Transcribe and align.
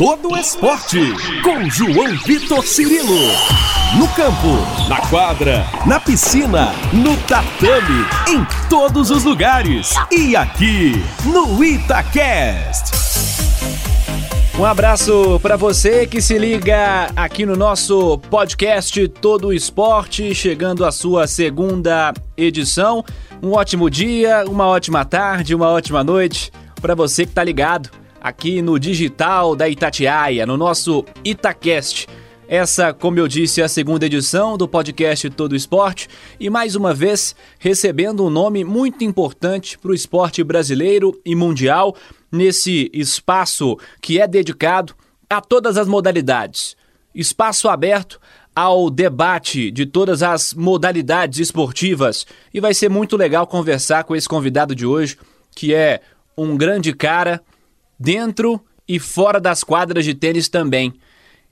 todo 0.00 0.34
esporte. 0.34 1.12
Com 1.42 1.68
João 1.68 2.16
Vitor 2.24 2.64
Cirilo. 2.64 3.18
No 3.98 4.08
campo, 4.14 4.88
na 4.88 4.98
quadra, 5.10 5.66
na 5.86 6.00
piscina, 6.00 6.72
no 6.90 7.14
tatame, 7.24 8.06
em 8.26 8.42
todos 8.70 9.10
os 9.10 9.24
lugares. 9.24 9.90
E 10.10 10.34
aqui, 10.34 10.92
no 11.22 11.62
Itacast. 11.62 12.92
Um 14.58 14.64
abraço 14.64 15.38
para 15.42 15.58
você 15.58 16.06
que 16.06 16.22
se 16.22 16.38
liga 16.38 17.10
aqui 17.14 17.44
no 17.44 17.54
nosso 17.54 18.16
podcast 18.30 19.06
Todo 19.06 19.52
Esporte, 19.52 20.34
chegando 20.34 20.86
à 20.86 20.90
sua 20.90 21.26
segunda 21.26 22.14
edição. 22.38 23.04
Um 23.42 23.52
ótimo 23.52 23.90
dia, 23.90 24.46
uma 24.48 24.66
ótima 24.66 25.04
tarde, 25.04 25.54
uma 25.54 25.68
ótima 25.68 26.02
noite 26.02 26.50
para 26.80 26.94
você 26.94 27.26
que 27.26 27.32
tá 27.32 27.44
ligado 27.44 27.99
aqui 28.20 28.60
no 28.60 28.78
digital 28.78 29.56
da 29.56 29.68
Itatiaia, 29.68 30.46
no 30.46 30.56
nosso 30.56 31.04
Itacast. 31.24 32.06
Essa, 32.46 32.92
como 32.92 33.18
eu 33.18 33.28
disse, 33.28 33.60
é 33.60 33.64
a 33.64 33.68
segunda 33.68 34.06
edição 34.06 34.58
do 34.58 34.66
podcast 34.66 35.30
Todo 35.30 35.54
Esporte 35.54 36.08
e 36.38 36.50
mais 36.50 36.74
uma 36.74 36.92
vez 36.92 37.34
recebendo 37.58 38.24
um 38.24 38.30
nome 38.30 38.64
muito 38.64 39.04
importante 39.04 39.78
para 39.78 39.92
o 39.92 39.94
esporte 39.94 40.42
brasileiro 40.42 41.18
e 41.24 41.36
mundial 41.36 41.94
nesse 42.30 42.90
espaço 42.92 43.78
que 44.00 44.20
é 44.20 44.26
dedicado 44.26 44.94
a 45.28 45.40
todas 45.40 45.76
as 45.76 45.86
modalidades. 45.86 46.76
Espaço 47.14 47.68
aberto 47.68 48.20
ao 48.54 48.90
debate 48.90 49.70
de 49.70 49.86
todas 49.86 50.22
as 50.22 50.52
modalidades 50.52 51.38
esportivas 51.38 52.26
e 52.52 52.60
vai 52.60 52.74
ser 52.74 52.90
muito 52.90 53.16
legal 53.16 53.46
conversar 53.46 54.02
com 54.02 54.16
esse 54.16 54.28
convidado 54.28 54.74
de 54.74 54.84
hoje, 54.84 55.16
que 55.54 55.72
é 55.72 56.00
um 56.36 56.56
grande 56.56 56.92
cara 56.92 57.40
dentro 58.00 58.58
e 58.88 58.98
fora 58.98 59.38
das 59.38 59.62
quadras 59.62 60.06
de 60.06 60.14
tênis 60.14 60.48
também. 60.48 60.94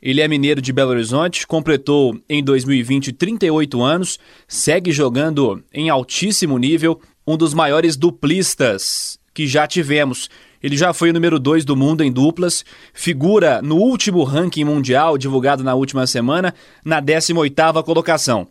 Ele 0.01 0.23
é 0.23 0.29
mineiro 0.29 0.63
de 0.63 0.73
Belo 0.73 0.93
Horizonte, 0.93 1.47
completou 1.47 2.19
em 2.29 2.43
2020 2.43 3.13
38 3.13 3.83
anos, 3.83 4.19
segue 4.47 4.91
jogando 4.93 5.63
em 5.73 5.91
altíssimo 5.91 6.57
nível, 6.57 7.01
um 7.27 7.37
dos 7.37 7.53
maiores 7.53 7.97
duplistas 7.97 9.19
que 9.35 9.47
já 9.47 9.67
tivemos. 9.67 10.31
Ele 10.63 10.77
já 10.77 10.93
foi 10.93 11.11
o 11.11 11.13
número 11.13 11.39
2 11.39 11.65
do 11.65 11.77
mundo 11.77 12.03
em 12.03 12.11
duplas, 12.11 12.65
figura 12.95 13.61
no 13.61 13.77
último 13.77 14.25
ranking 14.25 14.65
mundial 14.65 15.19
divulgado 15.19 15.63
na 15.63 15.75
última 15.75 16.07
semana, 16.07 16.55
na 16.85 17.03
18ª 17.03 17.83
colocação. 17.85 18.49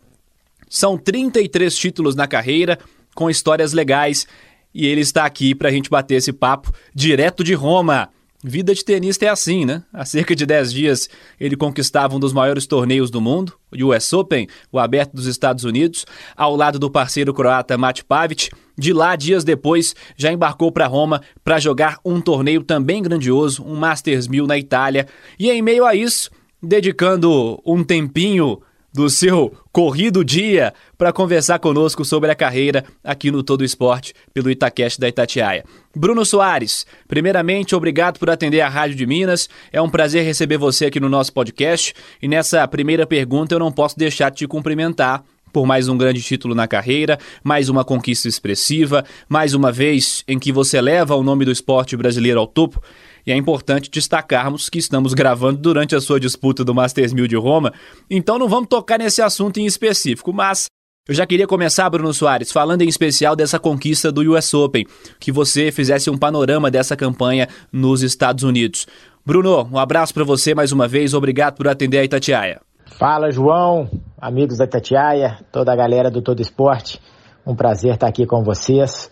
São 0.68 0.96
33 0.96 1.76
títulos 1.76 2.14
na 2.14 2.26
carreira, 2.26 2.78
com 3.14 3.28
histórias 3.28 3.72
legais, 3.72 4.26
e 4.74 4.86
ele 4.86 5.00
está 5.00 5.24
aqui 5.24 5.54
para 5.54 5.68
a 5.68 5.72
gente 5.72 5.90
bater 5.90 6.16
esse 6.16 6.32
papo 6.32 6.72
direto 6.94 7.42
de 7.42 7.54
Roma. 7.54 8.10
Vida 8.42 8.72
de 8.72 8.84
tenista 8.84 9.24
é 9.24 9.28
assim, 9.28 9.64
né? 9.64 9.82
Há 9.92 10.04
cerca 10.04 10.36
de 10.36 10.46
10 10.46 10.72
dias 10.72 11.08
ele 11.40 11.56
conquistava 11.56 12.14
um 12.14 12.20
dos 12.20 12.32
maiores 12.32 12.68
torneios 12.68 13.10
do 13.10 13.20
mundo, 13.20 13.54
o 13.72 13.88
US 13.88 14.12
Open, 14.12 14.46
o 14.70 14.78
Aberto 14.78 15.12
dos 15.12 15.26
Estados 15.26 15.64
Unidos, 15.64 16.06
ao 16.36 16.54
lado 16.54 16.78
do 16.78 16.88
parceiro 16.88 17.34
croata 17.34 17.76
Mate 17.76 18.04
Pavic. 18.04 18.50
De 18.78 18.92
lá, 18.92 19.16
dias 19.16 19.42
depois, 19.42 19.92
já 20.16 20.30
embarcou 20.32 20.70
para 20.70 20.86
Roma 20.86 21.20
para 21.42 21.58
jogar 21.58 21.98
um 22.04 22.20
torneio 22.20 22.62
também 22.62 23.02
grandioso, 23.02 23.64
um 23.64 23.74
Masters 23.74 24.28
1000 24.28 24.46
na 24.46 24.56
Itália. 24.56 25.08
E 25.36 25.50
em 25.50 25.60
meio 25.60 25.84
a 25.84 25.96
isso, 25.96 26.30
dedicando 26.62 27.60
um 27.66 27.82
tempinho 27.82 28.60
do 28.92 29.08
seu 29.10 29.54
corrido 29.70 30.24
dia 30.24 30.72
para 30.96 31.12
conversar 31.12 31.58
conosco 31.58 32.04
sobre 32.04 32.30
a 32.30 32.34
carreira 32.34 32.84
aqui 33.04 33.30
no 33.30 33.42
Todo 33.42 33.64
Esporte 33.64 34.14
pelo 34.32 34.50
Itacast 34.50 34.98
da 34.98 35.08
Itatiaia. 35.08 35.64
Bruno 35.94 36.24
Soares, 36.24 36.86
primeiramente, 37.06 37.74
obrigado 37.74 38.18
por 38.18 38.30
atender 38.30 38.60
a 38.60 38.68
Rádio 38.68 38.96
de 38.96 39.06
Minas. 39.06 39.48
É 39.72 39.80
um 39.80 39.90
prazer 39.90 40.24
receber 40.24 40.56
você 40.56 40.86
aqui 40.86 40.98
no 40.98 41.08
nosso 41.08 41.32
podcast. 41.32 41.94
E 42.20 42.28
nessa 42.28 42.66
primeira 42.66 43.06
pergunta 43.06 43.54
eu 43.54 43.58
não 43.58 43.72
posso 43.72 43.98
deixar 43.98 44.30
de 44.30 44.38
te 44.38 44.46
cumprimentar 44.46 45.22
por 45.52 45.66
mais 45.66 45.88
um 45.88 45.96
grande 45.96 46.22
título 46.22 46.54
na 46.54 46.68
carreira, 46.68 47.18
mais 47.42 47.68
uma 47.68 47.84
conquista 47.84 48.28
expressiva, 48.28 49.04
mais 49.28 49.54
uma 49.54 49.72
vez 49.72 50.22
em 50.28 50.38
que 50.38 50.52
você 50.52 50.80
leva 50.80 51.14
o 51.16 51.22
nome 51.22 51.44
do 51.44 51.50
esporte 51.50 51.96
brasileiro 51.96 52.38
ao 52.38 52.46
topo. 52.46 52.82
E 53.28 53.30
é 53.30 53.36
importante 53.36 53.90
destacarmos 53.90 54.70
que 54.70 54.78
estamos 54.78 55.12
gravando 55.12 55.58
durante 55.58 55.94
a 55.94 56.00
sua 56.00 56.18
disputa 56.18 56.64
do 56.64 56.74
Masters 56.74 57.12
1000 57.12 57.28
de 57.28 57.36
Roma, 57.36 57.74
então 58.08 58.38
não 58.38 58.48
vamos 58.48 58.70
tocar 58.70 58.98
nesse 58.98 59.20
assunto 59.20 59.60
em 59.60 59.66
específico, 59.66 60.32
mas 60.32 60.64
eu 61.06 61.14
já 61.14 61.26
queria 61.26 61.46
começar, 61.46 61.90
Bruno 61.90 62.14
Soares, 62.14 62.50
falando 62.50 62.80
em 62.80 62.88
especial 62.88 63.36
dessa 63.36 63.58
conquista 63.58 64.10
do 64.10 64.22
US 64.32 64.54
Open, 64.54 64.86
que 65.20 65.30
você 65.30 65.70
fizesse 65.70 66.08
um 66.08 66.16
panorama 66.16 66.70
dessa 66.70 66.96
campanha 66.96 67.48
nos 67.70 68.02
Estados 68.02 68.44
Unidos. 68.44 68.86
Bruno, 69.26 69.68
um 69.70 69.78
abraço 69.78 70.14
para 70.14 70.24
você 70.24 70.54
mais 70.54 70.72
uma 70.72 70.88
vez, 70.88 71.12
obrigado 71.12 71.54
por 71.56 71.68
atender 71.68 71.98
a 71.98 72.04
Itatiaia. 72.04 72.62
Fala, 72.98 73.30
João, 73.30 73.90
amigos 74.18 74.56
da 74.56 74.64
Itatiaia, 74.64 75.36
toda 75.52 75.70
a 75.70 75.76
galera 75.76 76.10
do 76.10 76.22
Todo 76.22 76.40
Esporte, 76.40 76.98
um 77.46 77.54
prazer 77.54 77.92
estar 77.92 78.08
aqui 78.08 78.24
com 78.24 78.42
vocês. 78.42 79.10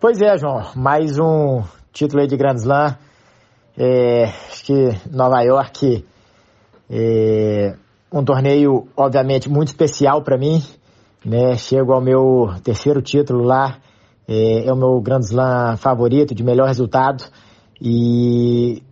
Pois 0.00 0.20
é, 0.20 0.36
João, 0.36 0.62
mais 0.74 1.16
um 1.16 1.62
título 1.92 2.22
aí 2.22 2.26
de 2.26 2.36
Grand 2.36 2.56
Slam 2.56 2.96
é, 3.76 4.24
acho 4.24 4.64
que 4.64 4.88
Nova 5.10 5.40
York 5.42 6.04
é 6.90 7.74
um 8.12 8.24
torneio, 8.24 8.88
obviamente, 8.96 9.48
muito 9.48 9.68
especial 9.68 10.22
para 10.22 10.36
mim. 10.36 10.62
Né? 11.24 11.56
Chego 11.56 11.92
ao 11.92 12.00
meu 12.00 12.52
terceiro 12.62 13.00
título 13.00 13.42
lá, 13.42 13.78
é, 14.28 14.66
é, 14.66 14.72
o 14.72 14.76
meu 14.76 15.00
Grand 15.00 15.20
Slam 15.20 15.76
favorito, 15.76 16.34
de 16.34 16.42
melhor 16.42 16.66
resultado. 16.66 17.24
E, 17.80 18.82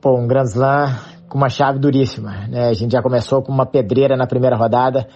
pô, 0.00 0.16
um 0.18 0.26
Grand 0.26 0.44
Slam 0.44 0.94
com 1.28 1.38
uma 1.38 1.48
chave 1.48 1.78
duríssima. 1.78 2.46
Né? 2.48 2.68
A 2.68 2.74
gente 2.74 2.92
já 2.92 3.02
começou 3.02 3.42
com 3.42 3.52
uma 3.52 3.64
pedreira 3.64 4.16
na 4.16 4.26
primeira 4.26 4.56
rodada, 4.56 5.08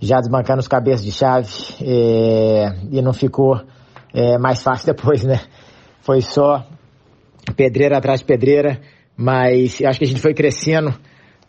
já 0.00 0.18
desbancando 0.18 0.60
os 0.60 0.68
cabeças 0.68 1.04
de 1.04 1.12
chave, 1.12 1.48
é, 1.82 2.72
e 2.90 3.02
não 3.02 3.12
ficou 3.12 3.60
é, 4.14 4.38
mais 4.38 4.62
fácil 4.62 4.86
depois, 4.94 5.24
né? 5.24 5.40
Foi 6.00 6.22
só 6.22 6.64
pedreira 7.52 7.98
atrás 7.98 8.20
de 8.20 8.26
pedreira, 8.26 8.80
mas 9.16 9.80
acho 9.82 9.98
que 9.98 10.04
a 10.04 10.08
gente 10.08 10.20
foi 10.20 10.34
crescendo 10.34 10.94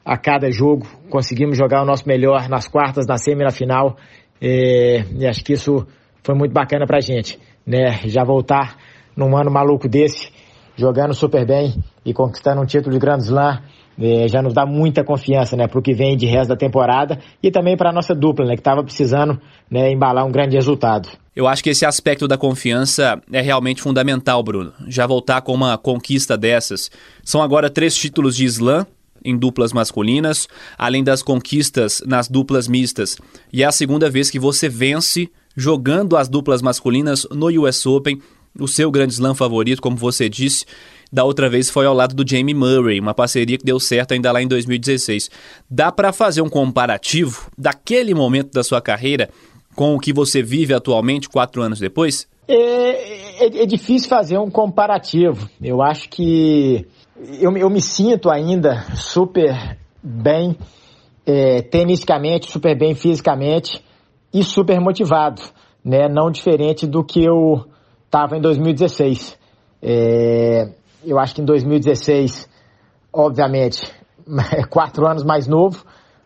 a 0.03 0.17
cada 0.17 0.49
jogo, 0.49 0.87
conseguimos 1.09 1.57
jogar 1.57 1.83
o 1.83 1.85
nosso 1.85 2.07
melhor 2.07 2.49
nas 2.49 2.67
quartas, 2.67 3.05
na 3.05 3.17
semi 3.17 3.43
na 3.43 3.51
final, 3.51 3.97
é, 4.41 5.03
e 5.15 5.27
acho 5.27 5.43
que 5.43 5.53
isso 5.53 5.85
foi 6.23 6.35
muito 6.35 6.53
bacana 6.53 6.85
pra 6.87 6.99
gente, 6.99 7.39
né? 7.65 7.99
Já 8.05 8.23
voltar 8.23 8.77
num 9.15 9.37
ano 9.37 9.51
maluco 9.51 9.87
desse, 9.87 10.31
jogando 10.75 11.13
super 11.13 11.45
bem 11.45 11.75
e 12.05 12.13
conquistando 12.13 12.61
um 12.61 12.65
título 12.65 12.93
de 12.93 12.99
Grand 12.99 13.19
Slam, 13.19 13.61
é, 13.99 14.27
já 14.27 14.41
nos 14.41 14.53
dá 14.53 14.65
muita 14.65 15.03
confiança, 15.03 15.55
né, 15.55 15.67
pro 15.67 15.81
que 15.81 15.93
vem 15.93 16.15
de 16.15 16.25
resto 16.25 16.49
da 16.49 16.55
temporada 16.55 17.19
e 17.43 17.51
também 17.51 17.75
para 17.75 17.91
nossa 17.91 18.15
dupla, 18.15 18.45
né, 18.45 18.53
que 18.53 18.61
estava 18.61 18.83
precisando, 18.83 19.39
né, 19.69 19.91
embalar 19.91 20.25
um 20.25 20.31
grande 20.31 20.55
resultado. 20.55 21.09
Eu 21.35 21.47
acho 21.47 21.63
que 21.63 21.69
esse 21.69 21.85
aspecto 21.85 22.27
da 22.27 22.37
confiança 22.37 23.21
é 23.31 23.41
realmente 23.41 23.81
fundamental, 23.81 24.43
Bruno. 24.43 24.73
Já 24.87 25.07
voltar 25.07 25.41
com 25.41 25.53
uma 25.53 25.77
conquista 25.77 26.37
dessas. 26.37 26.91
São 27.23 27.41
agora 27.41 27.69
três 27.69 27.95
títulos 27.95 28.35
de 28.35 28.45
slam 28.45 28.85
em 29.23 29.37
duplas 29.37 29.73
masculinas, 29.73 30.47
além 30.77 31.03
das 31.03 31.21
conquistas 31.21 32.01
nas 32.05 32.27
duplas 32.27 32.67
mistas. 32.67 33.17
E 33.51 33.63
é 33.63 33.65
a 33.65 33.71
segunda 33.71 34.09
vez 34.09 34.29
que 34.29 34.39
você 34.39 34.67
vence 34.69 35.29
jogando 35.55 36.15
as 36.15 36.29
duplas 36.29 36.61
masculinas 36.61 37.27
no 37.31 37.47
US 37.63 37.85
Open, 37.85 38.21
o 38.57 38.67
seu 38.67 38.89
grande 38.91 39.13
slam 39.13 39.35
favorito, 39.35 39.81
como 39.81 39.97
você 39.97 40.29
disse. 40.29 40.65
Da 41.11 41.23
outra 41.23 41.49
vez 41.49 41.69
foi 41.69 41.85
ao 41.85 41.93
lado 41.93 42.15
do 42.15 42.27
Jamie 42.27 42.53
Murray, 42.53 42.99
uma 42.99 43.13
parceria 43.13 43.57
que 43.57 43.65
deu 43.65 43.79
certo 43.79 44.13
ainda 44.13 44.31
lá 44.31 44.41
em 44.41 44.47
2016. 44.47 45.29
Dá 45.69 45.91
para 45.91 46.13
fazer 46.13 46.41
um 46.41 46.49
comparativo 46.49 47.49
daquele 47.57 48.13
momento 48.13 48.51
da 48.51 48.63
sua 48.63 48.81
carreira 48.81 49.29
com 49.75 49.95
o 49.95 49.99
que 49.99 50.13
você 50.13 50.43
vive 50.43 50.73
atualmente, 50.73 51.29
quatro 51.29 51.61
anos 51.61 51.79
depois? 51.79 52.27
É, 52.47 53.45
é, 53.45 53.63
é 53.63 53.65
difícil 53.65 54.09
fazer 54.09 54.37
um 54.37 54.49
comparativo. 54.49 55.49
Eu 55.61 55.81
acho 55.81 56.09
que 56.09 56.85
eu, 57.39 57.55
eu 57.57 57.69
me 57.69 57.81
sinto 57.81 58.29
ainda 58.29 58.85
super 58.95 59.77
bem 60.03 60.55
é, 61.25 61.61
super 62.41 62.77
bem 62.77 62.95
fisicamente 62.95 63.83
e 64.33 64.43
super 64.43 64.79
motivado, 64.79 65.41
né? 65.83 66.07
Não 66.09 66.31
diferente 66.31 66.87
do 66.87 67.03
que 67.03 67.23
eu 67.23 67.65
estava 68.05 68.35
em 68.35 68.41
2016. 68.41 69.37
É, 69.81 70.69
eu 71.05 71.19
acho 71.19 71.35
que 71.35 71.41
em 71.41 71.45
2016, 71.45 72.49
obviamente, 73.13 73.91
quatro 74.69 75.07
anos 75.07 75.23
mais 75.23 75.47
novo, 75.47 75.83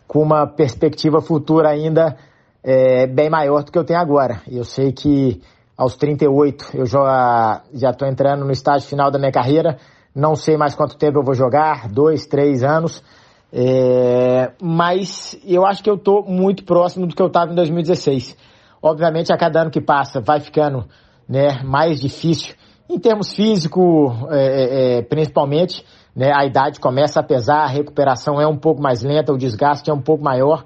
com 0.07 0.21
uma 0.21 0.45
perspectiva 0.47 1.21
futura 1.21 1.69
ainda 1.69 2.17
é, 2.63 3.07
bem 3.07 3.29
maior 3.29 3.63
do 3.63 3.71
que 3.71 3.77
eu 3.77 3.83
tenho 3.83 3.99
agora. 3.99 4.41
Eu 4.47 4.63
sei 4.63 4.91
que 4.91 5.41
aos 5.77 5.95
38 5.95 6.77
eu 6.77 6.85
já 6.85 7.63
estou 7.73 8.07
entrando 8.07 8.45
no 8.45 8.51
estágio 8.51 8.87
final 8.87 9.09
da 9.09 9.19
minha 9.19 9.31
carreira, 9.31 9.77
não 10.15 10.35
sei 10.35 10.57
mais 10.57 10.75
quanto 10.75 10.97
tempo 10.97 11.19
eu 11.19 11.23
vou 11.23 11.33
jogar, 11.33 11.89
dois, 11.89 12.25
três 12.25 12.63
anos, 12.63 13.03
é, 13.51 14.51
mas 14.61 15.39
eu 15.45 15.65
acho 15.65 15.83
que 15.83 15.89
eu 15.89 15.95
estou 15.95 16.23
muito 16.23 16.63
próximo 16.63 17.05
do 17.05 17.15
que 17.15 17.21
eu 17.21 17.27
estava 17.27 17.51
em 17.51 17.55
2016. 17.55 18.37
Obviamente, 18.81 19.31
a 19.31 19.37
cada 19.37 19.61
ano 19.61 19.71
que 19.71 19.81
passa 19.81 20.19
vai 20.19 20.39
ficando 20.39 20.85
né, 21.27 21.61
mais 21.63 22.01
difícil, 22.01 22.55
em 22.93 22.99
termos 22.99 23.33
físicos, 23.33 24.13
é, 24.29 24.37
é, 24.37 24.97
é, 24.97 25.01
principalmente, 25.01 25.83
né? 26.15 26.31
A 26.33 26.45
idade 26.45 26.79
começa 26.79 27.19
a 27.19 27.23
pesar, 27.23 27.63
a 27.63 27.67
recuperação 27.67 28.39
é 28.39 28.47
um 28.47 28.57
pouco 28.57 28.81
mais 28.81 29.01
lenta, 29.01 29.33
o 29.33 29.37
desgaste 29.37 29.89
é 29.89 29.93
um 29.93 30.01
pouco 30.01 30.23
maior, 30.23 30.63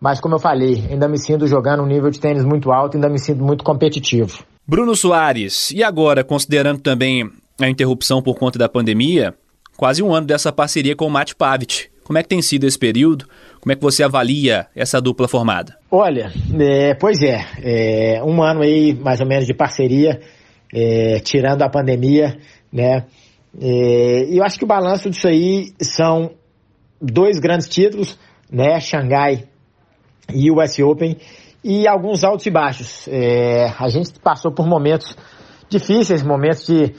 mas 0.00 0.20
como 0.20 0.34
eu 0.34 0.38
falei, 0.38 0.84
ainda 0.90 1.08
me 1.08 1.18
sinto 1.18 1.46
jogando 1.46 1.82
um 1.82 1.86
nível 1.86 2.10
de 2.10 2.20
tênis 2.20 2.44
muito 2.44 2.70
alto, 2.70 2.96
ainda 2.96 3.08
me 3.08 3.18
sinto 3.18 3.42
muito 3.42 3.64
competitivo. 3.64 4.44
Bruno 4.66 4.94
Soares, 4.94 5.70
e 5.70 5.82
agora, 5.82 6.22
considerando 6.22 6.80
também 6.80 7.28
a 7.60 7.68
interrupção 7.68 8.22
por 8.22 8.38
conta 8.38 8.58
da 8.58 8.68
pandemia, 8.68 9.34
quase 9.76 10.02
um 10.02 10.14
ano 10.14 10.26
dessa 10.26 10.52
parceria 10.52 10.94
com 10.94 11.06
o 11.06 11.10
Matt 11.10 11.34
Pavic. 11.34 11.88
Como 12.04 12.18
é 12.18 12.22
que 12.22 12.28
tem 12.28 12.42
sido 12.42 12.64
esse 12.64 12.78
período? 12.78 13.26
Como 13.60 13.72
é 13.72 13.76
que 13.76 13.82
você 13.82 14.02
avalia 14.02 14.66
essa 14.74 15.00
dupla 15.00 15.28
formada? 15.28 15.76
Olha, 15.90 16.32
é, 16.58 16.94
pois 16.94 17.22
é, 17.22 17.46
é, 17.62 18.22
um 18.24 18.42
ano 18.42 18.62
aí 18.62 18.94
mais 18.94 19.20
ou 19.20 19.26
menos 19.26 19.46
de 19.46 19.54
parceria, 19.54 20.20
é, 20.72 21.20
tirando 21.20 21.62
a 21.62 21.68
pandemia, 21.68 22.38
né? 22.72 23.06
É, 23.60 24.26
eu 24.30 24.44
acho 24.44 24.58
que 24.58 24.64
o 24.64 24.68
balanço 24.68 25.10
disso 25.10 25.26
aí 25.26 25.72
são 25.80 26.30
dois 27.00 27.38
grandes 27.38 27.68
títulos, 27.68 28.18
né? 28.50 28.80
Xangai 28.80 29.48
e 30.32 30.50
o 30.50 30.62
US 30.62 30.78
Open 30.78 31.16
e 31.62 31.86
alguns 31.86 32.24
altos 32.24 32.46
e 32.46 32.50
baixos. 32.50 33.08
É, 33.08 33.72
a 33.78 33.88
gente 33.88 34.18
passou 34.20 34.52
por 34.52 34.66
momentos 34.66 35.16
difíceis, 35.68 36.22
momentos 36.22 36.66
de 36.66 36.94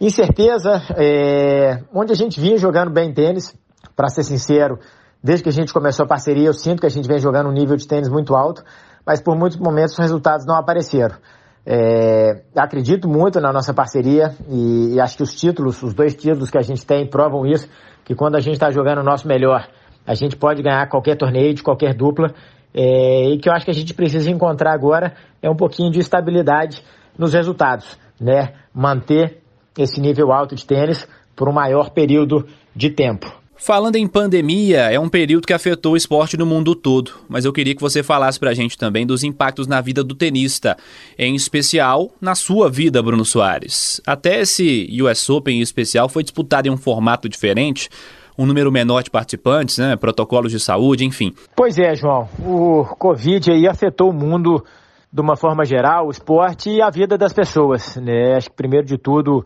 incerteza, 0.00 0.82
é, 0.96 1.82
onde 1.94 2.12
a 2.12 2.16
gente 2.16 2.40
vinha 2.40 2.56
jogando 2.56 2.90
bem 2.90 3.12
tênis, 3.12 3.54
para 3.94 4.08
ser 4.08 4.22
sincero, 4.22 4.78
desde 5.22 5.42
que 5.44 5.48
a 5.48 5.52
gente 5.52 5.72
começou 5.72 6.04
a 6.04 6.08
parceria, 6.08 6.46
eu 6.46 6.54
sinto 6.54 6.80
que 6.80 6.86
a 6.86 6.90
gente 6.90 7.06
vem 7.06 7.18
jogando 7.18 7.48
um 7.48 7.52
nível 7.52 7.76
de 7.76 7.86
tênis 7.86 8.08
muito 8.08 8.34
alto, 8.34 8.64
mas 9.06 9.20
por 9.20 9.36
muitos 9.36 9.58
momentos 9.58 9.92
os 9.92 9.98
resultados 9.98 10.46
não 10.46 10.56
apareceram. 10.56 11.16
É, 11.64 12.42
acredito 12.56 13.08
muito 13.08 13.40
na 13.40 13.52
nossa 13.52 13.72
parceria 13.72 14.34
e, 14.48 14.94
e, 14.94 15.00
acho 15.00 15.16
que 15.16 15.22
os 15.22 15.34
títulos, 15.34 15.80
os 15.82 15.94
dois 15.94 16.14
títulos 16.14 16.50
que 16.50 16.58
a 16.58 16.62
gente 16.62 16.84
tem, 16.84 17.06
provam 17.06 17.46
isso, 17.46 17.68
que 18.04 18.14
quando 18.14 18.34
a 18.34 18.40
gente 18.40 18.54
está 18.54 18.70
jogando 18.70 18.98
o 18.98 19.04
nosso 19.04 19.28
melhor, 19.28 19.68
a 20.04 20.14
gente 20.14 20.36
pode 20.36 20.60
ganhar 20.60 20.88
qualquer 20.88 21.16
torneio 21.16 21.54
de 21.54 21.62
qualquer 21.62 21.94
dupla 21.94 22.34
é, 22.74 23.30
e 23.30 23.38
que 23.38 23.48
eu 23.48 23.52
acho 23.52 23.64
que 23.64 23.70
a 23.70 23.74
gente 23.74 23.94
precisa 23.94 24.30
encontrar 24.30 24.72
agora 24.72 25.14
é 25.40 25.48
um 25.48 25.56
pouquinho 25.56 25.90
de 25.90 26.00
estabilidade 26.00 26.82
nos 27.16 27.32
resultados, 27.32 27.98
né? 28.20 28.54
Manter 28.74 29.40
esse 29.78 30.00
nível 30.00 30.32
alto 30.32 30.54
de 30.54 30.66
tênis 30.66 31.06
por 31.36 31.48
um 31.48 31.52
maior 31.52 31.90
período 31.90 32.46
de 32.74 32.90
tempo. 32.90 33.41
Falando 33.56 33.96
em 33.96 34.08
pandemia, 34.08 34.90
é 34.90 34.98
um 34.98 35.08
período 35.08 35.46
que 35.46 35.52
afetou 35.52 35.92
o 35.92 35.96
esporte 35.96 36.36
no 36.36 36.44
mundo 36.44 36.74
todo, 36.74 37.12
mas 37.28 37.44
eu 37.44 37.52
queria 37.52 37.74
que 37.74 37.80
você 37.80 38.02
falasse 38.02 38.38
pra 38.40 38.54
gente 38.54 38.76
também 38.76 39.06
dos 39.06 39.22
impactos 39.22 39.66
na 39.68 39.80
vida 39.80 40.02
do 40.02 40.14
tenista, 40.14 40.76
em 41.16 41.36
especial 41.36 42.10
na 42.20 42.34
sua 42.34 42.68
vida, 42.68 43.02
Bruno 43.02 43.24
Soares. 43.24 44.00
Até 44.04 44.40
esse 44.40 44.88
US 45.00 45.30
Open 45.30 45.58
em 45.58 45.62
especial 45.62 46.08
foi 46.08 46.24
disputado 46.24 46.66
em 46.66 46.70
um 46.70 46.76
formato 46.76 47.28
diferente, 47.28 47.88
um 48.36 48.46
número 48.46 48.72
menor 48.72 49.02
de 49.02 49.10
participantes, 49.10 49.78
né, 49.78 49.94
protocolos 49.94 50.50
de 50.50 50.58
saúde, 50.58 51.04
enfim. 51.04 51.32
Pois 51.54 51.78
é, 51.78 51.94
João, 51.94 52.28
o 52.40 52.84
Covid 52.98 53.52
aí 53.52 53.68
afetou 53.68 54.10
o 54.10 54.12
mundo 54.12 54.64
de 55.12 55.20
uma 55.20 55.36
forma 55.36 55.64
geral, 55.64 56.06
o 56.06 56.10
esporte 56.10 56.70
e 56.70 56.80
a 56.80 56.88
vida 56.88 57.18
das 57.18 57.32
pessoas, 57.32 57.96
né? 57.96 58.34
Acho 58.34 58.48
que 58.48 58.56
primeiro 58.56 58.86
de 58.86 58.96
tudo, 58.96 59.44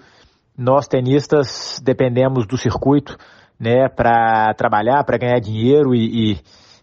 nós 0.57 0.87
tenistas 0.87 1.81
dependemos 1.83 2.47
do 2.47 2.57
circuito, 2.57 3.19
né, 3.59 3.89
para 3.89 4.53
trabalhar, 4.55 5.05
para 5.05 5.19
ganhar 5.19 5.41
dinheiro 5.41 5.95
e, 5.95 6.33
e, 6.33 6.41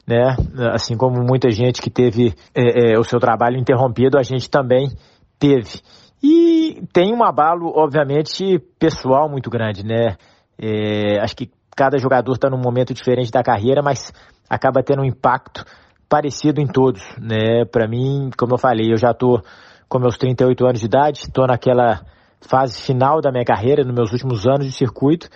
né, 0.07 0.35
assim 0.73 0.97
como 0.97 1.23
muita 1.23 1.49
gente 1.51 1.81
que 1.81 1.89
teve 1.89 2.33
é, 2.53 2.93
é, 2.93 2.99
o 2.99 3.03
seu 3.03 3.19
trabalho 3.19 3.57
interrompido, 3.57 4.17
a 4.17 4.23
gente 4.23 4.49
também 4.49 4.89
teve. 5.39 5.81
E 6.21 6.83
tem 6.93 7.13
um 7.13 7.23
abalo, 7.23 7.71
obviamente, 7.75 8.59
pessoal 8.79 9.29
muito 9.29 9.49
grande, 9.49 9.85
né? 9.85 10.15
É, 10.57 11.19
acho 11.19 11.35
que 11.35 11.51
cada 11.75 11.97
jogador 11.97 12.33
está 12.33 12.49
num 12.49 12.61
momento 12.61 12.93
diferente 12.93 13.31
da 13.31 13.43
carreira, 13.43 13.81
mas 13.81 14.13
acaba 14.49 14.81
tendo 14.81 15.01
um 15.01 15.05
impacto 15.05 15.65
parecido 16.07 16.61
em 16.61 16.67
todos, 16.67 17.01
né? 17.19 17.65
Para 17.65 17.87
mim, 17.87 18.29
como 18.37 18.53
eu 18.53 18.57
falei, 18.57 18.93
eu 18.93 18.97
já 18.97 19.11
estou 19.11 19.41
com 19.89 19.99
meus 19.99 20.17
38 20.17 20.65
anos 20.65 20.79
de 20.79 20.85
idade, 20.85 21.19
estou 21.19 21.45
naquela 21.45 22.01
fase 22.41 22.81
final 22.81 23.19
da 23.19 23.31
minha 23.31 23.43
carreira, 23.43 23.83
nos 23.83 23.93
meus 23.93 24.11
últimos 24.11 24.45
anos 24.47 24.65
de 24.65 24.71
circuito, 24.71 25.27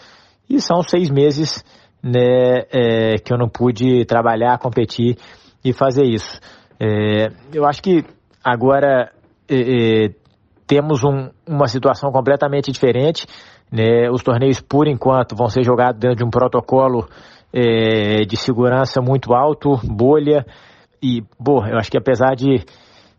e 0.50 0.62
são 0.62 0.82
seis 0.82 1.10
meses 1.10 1.64
né, 2.02 2.66
é, 2.72 3.16
que 3.18 3.34
eu 3.34 3.38
não 3.38 3.50
pude 3.50 4.06
trabalhar, 4.06 4.58
competir 4.60 5.18
e 5.64 5.74
fazer 5.74 6.04
isso. 6.04 6.40
É, 6.80 7.28
eu 7.54 7.66
acho 7.66 7.82
que 7.82 8.04
agora 8.44 9.12
é, 9.50 10.06
é 10.06 10.10
temos 10.68 11.04
um, 11.04 11.30
uma 11.48 11.68
situação 11.68 12.12
completamente 12.12 12.72
diferente. 12.72 13.26
Né? 13.72 14.10
Os 14.12 14.22
torneios, 14.22 14.60
por 14.60 14.88
enquanto, 14.88 15.36
vão 15.36 15.48
ser 15.48 15.64
jogados 15.64 16.00
dentro 16.00 16.18
de 16.18 16.26
um 16.26 16.30
protocolo 16.30 17.08
é, 17.54 18.26
de 18.26 18.36
segurança 18.36 19.02
muito 19.02 19.34
alto, 19.34 19.80
bolha. 19.84 20.46
E, 21.02 21.24
bom, 21.40 21.66
eu 21.66 21.78
acho 21.78 21.90
que 21.90 21.98
apesar 21.98 22.36
de 22.36 22.66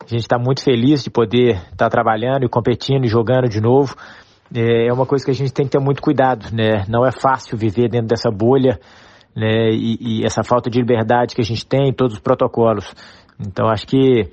a 0.04 0.08
gente 0.08 0.20
estar 0.20 0.38
tá 0.38 0.42
muito 0.42 0.62
feliz 0.62 1.02
de 1.02 1.10
poder 1.10 1.56
estar 1.56 1.76
tá 1.76 1.88
trabalhando 1.88 2.44
e 2.44 2.48
competindo 2.48 3.04
e 3.04 3.08
jogando 3.08 3.48
de 3.48 3.60
novo, 3.60 3.96
é 4.54 4.92
uma 4.92 5.06
coisa 5.06 5.24
que 5.24 5.30
a 5.30 5.34
gente 5.34 5.52
tem 5.52 5.66
que 5.66 5.72
ter 5.72 5.80
muito 5.80 6.00
cuidado, 6.00 6.54
né? 6.54 6.84
Não 6.88 7.06
é 7.06 7.10
fácil 7.12 7.56
viver 7.56 7.88
dentro 7.88 8.08
dessa 8.08 8.30
bolha, 8.30 8.80
né? 9.36 9.70
E, 9.70 9.98
e 10.00 10.24
essa 10.24 10.42
falta 10.42 10.70
de 10.70 10.78
liberdade 10.78 11.34
que 11.34 11.40
a 11.40 11.44
gente 11.44 11.66
tem, 11.66 11.92
todos 11.92 12.14
os 12.14 12.20
protocolos. 12.20 12.94
Então, 13.38 13.68
acho 13.68 13.86
que 13.86 14.28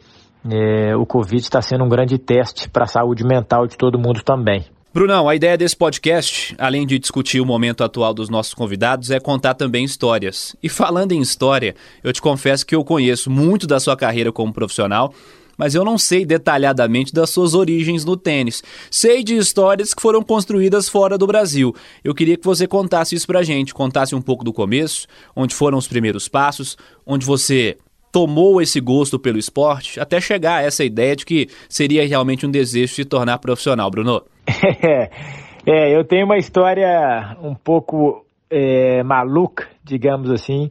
é, 0.50 0.96
o 0.96 1.06
Covid 1.06 1.42
está 1.42 1.62
sendo 1.62 1.84
um 1.84 1.90
grande 1.90 2.18
teste 2.18 2.70
para 2.70 2.84
a 2.84 2.88
saúde 2.88 3.24
mental 3.24 3.68
de 3.68 3.78
todo 3.78 4.00
mundo 4.00 4.24
também. 4.24 4.66
Brunão, 4.94 5.28
a 5.28 5.36
ideia 5.36 5.58
desse 5.58 5.76
podcast, 5.76 6.56
além 6.58 6.88
de 6.88 6.98
discutir 6.98 7.42
o 7.42 7.46
momento 7.46 7.84
atual 7.84 8.14
dos 8.14 8.30
nossos 8.30 8.54
convidados, 8.54 9.12
é 9.12 9.20
contar 9.20 9.54
também 9.54 9.84
histórias. 9.84 10.56
E 10.64 10.70
falando 10.70 11.12
em 11.12 11.20
história, 11.20 11.76
eu 12.02 12.14
te 12.14 12.22
confesso 12.22 12.66
que 12.66 12.74
eu 12.74 12.82
conheço 12.82 13.30
muito 13.30 13.68
da 13.68 13.78
sua 13.78 13.98
carreira 13.98 14.32
como 14.32 14.54
profissional, 14.54 15.14
mas 15.58 15.76
eu 15.76 15.84
não 15.84 15.98
sei 15.98 16.26
detalhadamente 16.26 17.14
das 17.14 17.30
suas 17.30 17.54
origens 17.54 18.04
no 18.06 18.16
tênis. 18.18 18.64
Sei 18.90 19.24
de 19.24 19.36
histórias 19.36 19.94
que 19.94 20.02
foram 20.02 20.22
construídas 20.22 20.90
fora 20.90 21.18
do 21.18 21.28
Brasil. 21.28 21.76
Eu 22.04 22.14
queria 22.14 22.38
que 22.38 22.46
você 22.46 22.68
contasse 22.68 23.16
isso 23.16 23.28
pra 23.28 23.44
gente, 23.44 23.74
contasse 23.74 24.16
um 24.16 24.22
pouco 24.22 24.44
do 24.44 24.54
começo, 24.54 25.08
onde 25.36 25.54
foram 25.54 25.78
os 25.78 25.88
primeiros 25.88 26.28
passos, 26.28 26.78
onde 27.06 27.26
você 27.26 27.78
tomou 28.12 28.62
esse 28.62 28.80
gosto 28.80 29.20
pelo 29.20 29.38
esporte, 29.38 30.00
até 30.00 30.22
chegar 30.22 30.60
a 30.60 30.62
essa 30.64 30.86
ideia 30.86 31.16
de 31.18 31.26
que 31.26 31.50
seria 31.68 32.08
realmente 32.08 32.46
um 32.46 32.52
desejo 32.52 32.88
de 32.88 32.96
se 32.96 33.06
tornar 33.06 33.40
profissional, 33.40 33.92
Bruno. 33.92 34.24
É, 35.68 35.90
eu 35.90 36.04
tenho 36.04 36.26
uma 36.26 36.38
história 36.38 37.36
um 37.42 37.56
pouco 37.56 38.24
é, 38.52 39.02
maluca, 39.02 39.68
digamos 39.84 40.30
assim, 40.30 40.70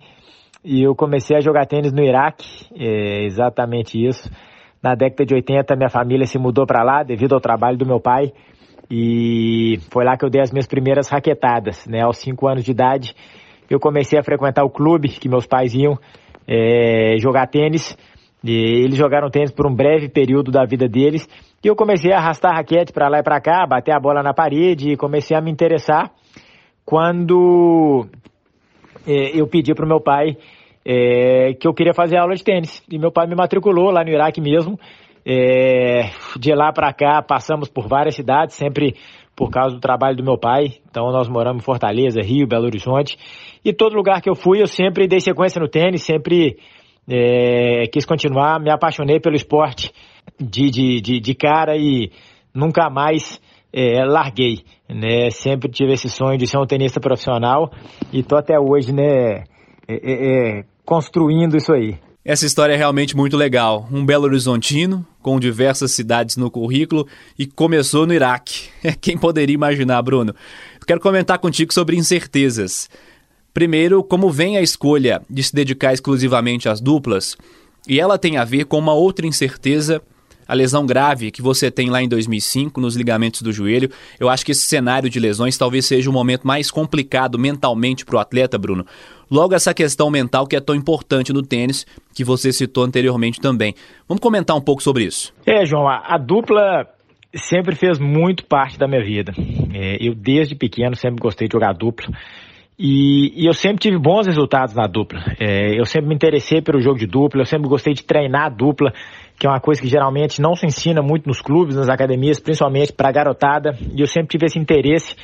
e 0.65 0.82
eu 0.85 0.94
comecei 0.94 1.37
a 1.37 1.41
jogar 1.41 1.67
tênis 1.67 1.93
no 1.93 2.01
Iraque, 2.01 2.67
é 2.77 3.25
exatamente 3.25 4.03
isso. 4.03 4.31
Na 4.84 4.94
década 4.94 5.24
de 5.24 5.34
80, 5.34 5.76
minha 5.76 5.88
família 5.88 6.26
se 6.26 6.38
mudou 6.38 6.67
para 6.67 6.84
lá 6.84 7.03
devido 7.03 7.32
ao 7.34 7.41
trabalho 7.41 7.79
do 7.79 7.86
meu 7.86 7.98
pai, 7.98 8.34
e 8.91 9.79
foi 9.91 10.05
lá 10.05 10.14
que 10.14 10.26
eu 10.26 10.29
dei 10.29 10.43
as 10.43 10.53
minhas 10.53 10.67
primeiras 10.67 11.08
raquetadas, 11.08 11.86
né? 11.86 12.03
Aos 12.03 12.19
5 12.19 12.46
anos 12.46 12.62
de 12.62 12.70
idade, 12.70 13.17
eu 13.70 13.81
comecei 13.81 14.19
a 14.19 14.22
frequentar 14.22 14.62
o 14.62 14.69
clube 14.69 15.08
que 15.08 15.26
meus 15.26 15.46
pais 15.46 15.72
iam 15.74 15.98
é, 16.46 17.17
jogar 17.19 17.46
tênis. 17.46 17.96
E 18.44 18.84
eles 18.84 18.98
jogaram 18.98 19.31
tênis 19.31 19.50
por 19.50 19.67
um 19.67 19.74
breve 19.74 20.10
período 20.10 20.53
da 20.53 20.67
vida 20.67 20.86
deles 20.86 21.26
e 21.64 21.67
eu 21.67 21.74
comecei 21.74 22.12
a 22.12 22.19
arrastar 22.19 22.53
a 22.53 22.56
raquete 22.56 22.93
para 22.93 23.08
lá 23.08 23.20
e 23.20 23.22
para 23.22 23.41
cá, 23.41 23.67
bater 23.67 23.96
a 23.96 23.98
bola 23.98 24.22
na 24.22 24.34
parede 24.34 24.91
e 24.91 24.96
comecei 24.98 25.34
a 25.34 25.41
me 25.41 25.50
interessar 25.50 26.10
quando 26.84 28.06
é, 29.06 29.41
eu 29.41 29.46
pedi 29.46 29.74
para 29.74 29.86
o 29.86 29.88
meu 29.88 29.98
pai 29.98 30.36
é, 30.84 31.55
que 31.55 31.67
eu 31.67 31.72
queria 31.72 31.94
fazer 31.94 32.19
aula 32.19 32.34
de 32.34 32.44
tênis. 32.44 32.82
E 32.91 32.98
meu 32.98 33.10
pai 33.10 33.26
me 33.26 33.34
matriculou 33.34 33.91
lá 33.91 34.05
no 34.05 34.10
Iraque 34.10 34.41
mesmo. 34.41 34.79
É, 35.26 36.10
de 36.38 36.55
lá 36.55 36.70
para 36.70 36.93
cá 36.93 37.22
passamos 37.22 37.69
por 37.69 37.88
várias 37.88 38.14
cidades, 38.14 38.56
sempre 38.56 38.94
por 39.34 39.50
causa 39.50 39.74
do 39.74 39.81
trabalho 39.81 40.17
do 40.17 40.22
meu 40.22 40.38
pai. 40.38 40.74
Então 40.88 41.10
nós 41.10 41.29
moramos 41.29 41.62
em 41.62 41.64
Fortaleza, 41.64 42.20
Rio, 42.20 42.46
Belo 42.46 42.67
Horizonte. 42.67 43.17
E 43.64 43.72
todo 43.72 43.96
lugar 43.96 44.20
que 44.20 44.29
eu 44.29 44.34
fui 44.34 44.60
eu 44.60 44.67
sempre 44.67 45.08
dei 45.08 45.20
sequência 45.20 45.60
no 45.60 45.69
tênis, 45.69 46.03
sempre 46.03 46.58
é, 47.08 47.86
quis 47.93 48.05
continuar, 48.05 48.60
me 48.60 48.70
apaixonei 48.70 49.19
pelo 49.19 49.34
esporte 49.34 49.91
de, 50.38 50.70
de, 50.70 51.00
de, 51.00 51.20
de 51.20 51.34
cara 51.34 51.76
e 51.76 52.10
nunca 52.55 52.91
mais 52.91 53.41
é, 53.72 54.05
larguei, 54.05 54.60
né? 54.88 55.31
Sempre 55.31 55.70
tive 55.70 55.93
esse 55.94 56.08
sonho 56.08 56.38
de 56.38 56.46
ser 56.46 56.58
um 56.58 56.67
tenista 56.67 57.00
profissional 57.00 57.70
e 58.12 58.22
tô 58.22 58.36
até 58.36 58.58
hoje, 58.58 58.93
né, 58.93 59.44
é, 59.88 59.94
é, 59.94 60.58
é, 60.58 60.64
construindo 60.84 61.56
isso 61.56 61.72
aí. 61.72 61.98
Essa 62.24 62.46
história 62.46 62.72
é 62.72 62.76
realmente 62.76 63.14
muito 63.14 63.36
legal. 63.36 63.86
Um 63.93 64.05
Belo 64.05 64.24
Horizontino, 64.24 65.06
com 65.20 65.38
diversas 65.38 65.93
cidades 65.93 66.36
no 66.36 66.50
currículo, 66.50 67.06
e 67.38 67.46
começou 67.46 68.06
no 68.06 68.14
Iraque. 68.14 68.69
Quem 69.00 69.19
poderia 69.19 69.55
imaginar, 69.55 70.00
Bruno? 70.00 70.34
Quero 70.86 71.00
comentar 71.00 71.38
contigo 71.38 71.72
sobre 71.72 71.96
incertezas. 71.96 72.88
Primeiro, 73.53 74.03
como 74.03 74.31
vem 74.31 74.56
a 74.56 74.62
escolha 74.62 75.22
de 75.29 75.43
se 75.43 75.55
dedicar 75.55 75.93
exclusivamente 75.93 76.69
às 76.69 76.81
duplas, 76.81 77.36
e 77.86 78.00
ela 78.00 78.19
tem 78.19 78.38
a 78.38 78.44
ver 78.44 78.64
com 78.64 78.79
uma 78.79 78.94
outra 78.94 79.26
incerteza 79.26 80.03
a 80.46 80.55
lesão 80.55 80.84
grave 80.84 81.31
que 81.31 81.43
você 81.43 81.70
tem 81.70 81.88
lá 81.88 82.03
em 82.03 82.08
2005 82.08 82.81
nos 82.81 82.96
ligamentos 82.96 83.43
do 83.43 83.53
joelho. 83.53 83.91
Eu 84.20 84.29
acho 84.29 84.44
que 84.44 84.53
esse 84.53 84.62
cenário 84.62 85.08
de 85.08 85.19
lesões 85.19 85.56
talvez 85.56 85.86
seja 85.86 86.10
o 86.10 86.12
momento 86.12 86.46
mais 86.46 86.70
complicado 86.70 87.38
mentalmente 87.38 88.05
para 88.05 88.17
o 88.17 88.19
atleta, 88.19 88.58
Bruno. 88.58 88.86
Logo, 89.31 89.55
essa 89.55 89.75
questão 89.75 90.11
mental 90.11 90.47
que 90.47 90.57
é 90.57 90.61
tão 90.61 90.75
importante 90.75 91.33
no 91.33 91.43
tênis, 91.43 91.87
que 92.15 92.25
você 92.25 92.53
citou 92.53 92.85
anteriormente 92.85 93.41
também. 93.41 93.75
Vamos 94.09 94.21
comentar 94.21 94.57
um 94.57 94.61
pouco 94.61 94.83
sobre 94.83 95.05
isso. 95.05 95.33
É, 95.47 95.65
João, 95.65 95.89
a, 95.89 96.03
a 96.15 96.19
dupla 96.19 96.87
sempre 97.35 97.75
fez 97.75 97.99
muito 97.99 98.45
parte 98.47 98.79
da 98.79 98.87
minha 98.87 99.03
vida. 99.03 99.33
É, 99.73 99.97
eu, 100.01 100.15
desde 100.15 100.55
pequeno, 100.55 100.95
sempre 100.95 101.21
gostei 101.21 101.49
de 101.49 101.53
jogar 101.53 101.73
dupla. 101.73 102.09
E, 102.79 103.43
e, 103.43 103.47
eu 103.47 103.53
sempre 103.53 103.79
tive 103.79 103.99
bons 103.99 104.27
resultados 104.27 104.75
na 104.75 104.87
dupla. 104.87 105.21
É, 105.41 105.79
eu 105.79 105.85
sempre 105.85 106.09
me 106.09 106.15
interessei 106.15 106.61
pelo 106.61 106.81
jogo 106.81 106.99
de 106.99 107.07
dupla, 107.07 107.43
eu 107.43 107.47
sempre 107.47 107.69
gostei 107.69 107.95
de 107.95 108.03
treinar 108.03 108.47
a 108.47 108.49
dupla, 108.49 108.93
que 109.39 109.47
é 109.47 109.51
uma 109.51 109.61
coisa 109.61 109.81
que 109.81 109.87
geralmente 109.87 110.41
não 110.41 110.57
se 110.57 110.67
ensina 110.67 111.01
muito 111.01 111.29
nos 111.29 111.41
clubes, 111.41 111.77
nas 111.77 111.89
academias, 111.89 112.41
principalmente 112.41 112.93
para 112.93 113.09
a 113.09 113.13
garotada. 113.13 113.77
E 113.97 114.01
eu 114.01 114.07
sempre 114.07 114.29
tive 114.29 114.47
esse 114.47 114.59
interesse. 114.59 115.15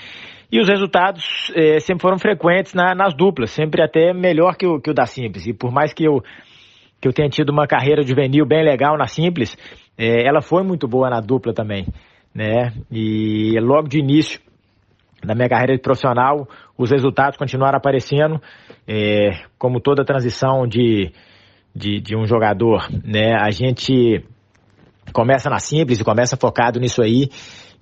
E 0.53 0.61
os 0.61 0.69
resultados 0.69 1.53
é, 1.55 1.79
sempre 1.79 2.03
foram 2.03 2.19
frequentes 2.19 2.75
na, 2.75 2.95
nas 2.95 3.15
duplas, 3.15 3.51
sempre 3.51 3.83
até 3.83 4.13
melhor 4.13 4.57
que 4.57 4.67
o, 4.67 4.81
que 4.81 4.91
o 4.91 4.95
da 4.95 5.07
Simples. 5.07 5.47
E 5.47 5.53
por 5.53 5.71
mais 5.71 5.93
que 5.93 6.05
eu, 6.05 6.23
que 7.01 7.07
eu 7.07 7.13
tenha 7.13 7.29
tido 7.29 7.51
uma 7.51 7.67
carreira 7.67 8.03
juvenil 8.03 8.45
bem 8.45 8.65
legal 8.65 8.97
na 8.99 9.07
Simples, 9.07 9.57
é, 9.97 10.27
ela 10.27 10.41
foi 10.41 10.63
muito 10.63 10.89
boa 10.89 11.09
na 11.09 11.21
dupla 11.21 11.55
também. 11.55 11.87
Né? 12.35 12.73
E 12.91 13.59
logo 13.61 13.89
de 13.89 13.99
início 13.99 14.41
na 15.25 15.35
minha 15.35 15.49
carreira 15.49 15.77
de 15.77 15.83
profissional, 15.83 16.49
os 16.77 16.91
resultados 16.91 17.37
continuaram 17.37 17.77
aparecendo, 17.77 18.41
é, 18.89 19.31
como 19.59 19.81
toda 19.81 20.05
transição 20.05 20.67
de, 20.67 21.13
de, 21.75 22.01
de, 22.01 22.17
um 22.17 22.25
jogador, 22.27 22.89
né? 23.05 23.35
A 23.35 23.51
gente 23.51 24.25
começa 25.13 25.51
na 25.51 25.59
simples 25.59 26.01
e 26.01 26.05
começa 26.05 26.37
focado 26.37 26.81
nisso 26.81 27.03
aí. 27.03 27.29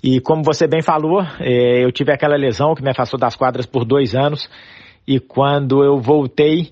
E 0.03 0.21
como 0.21 0.43
você 0.45 0.69
bem 0.69 0.83
falou, 0.83 1.23
é, 1.41 1.85
eu 1.85 1.91
tive 1.91 2.13
aquela 2.13 2.37
lesão 2.37 2.75
que 2.75 2.83
me 2.83 2.91
afastou 2.91 3.19
das 3.19 3.35
quadras 3.35 3.67
por 3.67 3.85
dois 3.85 4.15
anos. 4.15 4.49
E 5.07 5.19
quando 5.19 5.83
eu 5.83 5.99
voltei 5.99 6.71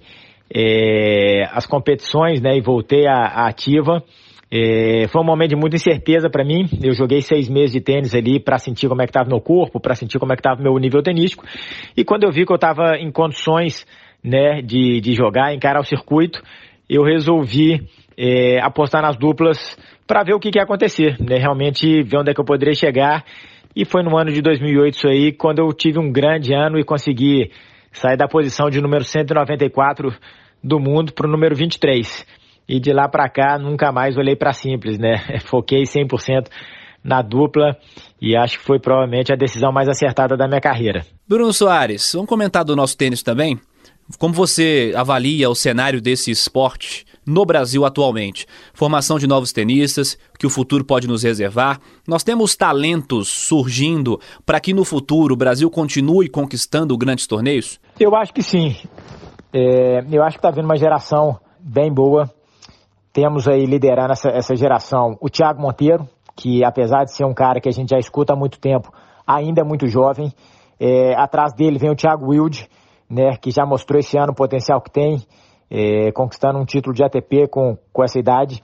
é, 0.54 1.45
às 1.50 1.66
competições, 1.66 2.40
né, 2.40 2.56
e 2.56 2.61
voltei 2.61 3.06
à 3.06 3.47
ativa, 3.47 4.02
é, 4.50 5.09
foi 5.09 5.21
um 5.21 5.25
momento 5.25 5.50
de 5.50 5.56
muita 5.56 5.75
incerteza 5.75 6.30
para 6.30 6.45
mim. 6.45 6.68
Eu 6.80 6.92
joguei 6.92 7.21
seis 7.21 7.49
meses 7.49 7.73
de 7.73 7.80
tênis 7.80 8.14
ali 8.14 8.38
para 8.38 8.59
sentir 8.59 8.88
como 8.88 9.02
é 9.02 9.06
que 9.06 9.11
estava 9.11 9.28
meu 9.28 9.40
corpo, 9.40 9.80
para 9.80 9.95
sentir 9.95 10.18
como 10.18 10.33
é 10.33 10.37
que 10.37 10.40
estava 10.40 10.62
meu 10.62 10.78
nível 10.78 11.02
tenístico. 11.02 11.45
E 11.97 12.04
quando 12.04 12.23
eu 12.23 12.30
vi 12.30 12.47
que 12.47 12.52
eu 12.52 12.56
estava 12.56 12.97
em 12.97 13.11
condições 13.11 13.85
né, 14.23 14.62
de, 14.62 15.00
de 15.00 15.14
jogar, 15.14 15.52
encarar 15.52 15.80
o 15.80 15.85
circuito, 15.85 16.40
eu 16.88 17.02
resolvi 17.02 17.83
é, 18.16 18.61
apostar 18.61 19.02
nas 19.02 19.16
duplas 19.16 19.76
para 20.06 20.22
ver 20.22 20.34
o 20.34 20.40
que, 20.40 20.50
que 20.50 20.58
ia 20.58 20.64
acontecer, 20.64 21.16
né, 21.20 21.36
realmente 21.36 22.02
ver 22.02 22.18
onde 22.18 22.30
é 22.30 22.34
que 22.34 22.40
eu 22.40 22.44
poderia 22.44 22.75
chegar. 22.75 23.25
E 23.75 23.84
foi 23.84 24.02
no 24.02 24.16
ano 24.16 24.32
de 24.32 24.40
2008 24.40 24.94
isso 24.94 25.08
aí, 25.08 25.32
quando 25.32 25.58
eu 25.58 25.72
tive 25.72 25.98
um 25.98 26.10
grande 26.10 26.54
ano 26.54 26.78
e 26.78 26.84
consegui 26.84 27.50
sair 27.92 28.16
da 28.16 28.28
posição 28.28 28.70
de 28.70 28.80
número 28.80 29.04
194 29.04 30.14
do 30.62 30.78
mundo 30.78 31.12
para 31.12 31.26
o 31.26 31.30
número 31.30 31.54
23 31.54 32.26
e 32.68 32.80
de 32.80 32.92
lá 32.92 33.08
para 33.08 33.28
cá 33.28 33.58
nunca 33.58 33.92
mais 33.92 34.16
olhei 34.16 34.34
para 34.34 34.52
simples, 34.52 34.98
né? 34.98 35.18
Foquei 35.44 35.82
100% 35.82 36.48
na 37.02 37.22
dupla 37.22 37.76
e 38.20 38.36
acho 38.36 38.58
que 38.58 38.64
foi 38.64 38.80
provavelmente 38.80 39.32
a 39.32 39.36
decisão 39.36 39.70
mais 39.72 39.88
acertada 39.88 40.36
da 40.36 40.48
minha 40.48 40.60
carreira. 40.60 41.04
Bruno 41.28 41.52
Soares, 41.52 42.12
vamos 42.12 42.28
comentar 42.28 42.64
do 42.64 42.75
nosso 42.75 42.96
tênis 42.96 43.22
também? 43.22 43.58
Como 44.18 44.34
você 44.34 44.92
avalia 44.96 45.48
o 45.48 45.54
cenário 45.54 46.00
desse 46.00 46.30
esporte 46.30 47.04
no 47.26 47.45
Brasil 47.45 47.85
atualmente? 47.85 48.47
Formação 48.73 49.18
de 49.18 49.26
novos 49.26 49.52
tenistas, 49.52 50.16
que 50.38 50.47
o 50.47 50.50
futuro 50.50 50.85
pode 50.85 51.09
nos 51.09 51.23
reservar. 51.23 51.80
Nós 52.06 52.23
temos 52.23 52.54
talentos 52.54 53.28
surgindo 53.28 54.21
para 54.45 54.61
que 54.61 54.73
no 54.73 54.85
futuro 54.85 55.35
o 55.35 55.37
Brasil 55.37 55.71
continue 55.71 56.28
conquistando 56.28 56.97
grandes 56.97 57.26
torneios? 57.26 57.80
Eu 57.99 58.14
acho 58.14 58.33
que 58.33 58.42
sim. 58.42 58.76
É, 59.52 60.04
eu 60.11 60.23
acho 60.23 60.38
que 60.38 60.47
está 60.47 60.50
vindo 60.50 60.64
uma 60.64 60.76
geração 60.76 61.38
bem 61.59 61.92
boa. 61.92 62.30
Temos 63.12 63.49
aí 63.49 63.64
liderando 63.64 64.12
essa, 64.12 64.28
essa 64.28 64.54
geração 64.54 65.16
o 65.21 65.28
Thiago 65.28 65.61
Monteiro, 65.61 66.06
que 66.37 66.62
apesar 66.62 67.04
de 67.04 67.12
ser 67.12 67.25
um 67.25 67.33
cara 67.33 67.61
que 67.61 67.68
a 67.68 67.73
gente 67.73 67.90
já 67.90 67.99
escuta 67.99 68.35
há 68.35 68.37
muito 68.37 68.61
tempo, 68.61 68.92
ainda 69.26 69.62
é 69.62 69.64
muito 69.64 69.88
jovem. 69.88 70.33
É, 70.78 71.14
atrás 71.14 71.54
dele 71.54 71.78
vem 71.78 71.90
o 71.90 71.97
Thiago 71.97 72.28
Wilde, 72.28 72.68
né, 73.09 73.37
que 73.40 73.50
já 73.50 73.64
mostrou 73.64 73.99
esse 73.99 74.18
ano 74.18 74.33
o 74.33 74.35
potencial 74.35 74.80
que 74.80 74.90
tem, 74.90 75.23
é, 75.70 76.12
conquistando 76.12 76.58
um 76.58 76.64
título 76.64 76.94
de 76.94 77.04
ATP 77.04 77.49
com, 77.49 77.76
com 77.92 78.04
essa 78.04 78.18
idade. 78.18 78.62